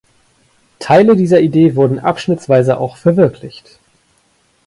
Teile 0.79 1.15
dieser 1.15 1.41
Idee 1.41 1.75
wurden 1.75 1.99
abschnittsweise 1.99 2.79
auch 2.79 2.97
verwirklicht. 2.97 3.77